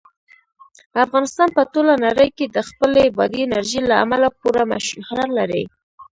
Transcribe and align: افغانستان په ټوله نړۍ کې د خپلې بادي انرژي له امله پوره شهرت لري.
افغانستان 1.05 1.49
په 1.57 1.61
ټوله 1.73 1.93
نړۍ 2.05 2.29
کې 2.37 2.45
د 2.55 2.57
خپلې 2.69 3.03
بادي 3.17 3.41
انرژي 3.45 3.81
له 3.89 3.95
امله 4.03 4.27
پوره 4.39 4.63
شهرت 4.87 5.29
لري. 5.39 5.63